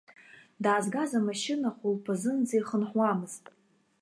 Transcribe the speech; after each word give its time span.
Даазгаз 0.63 1.11
амашьына 1.19 1.69
хәылԥазынӡа 1.77 2.55
ихынҳәуамызт. 2.59 3.43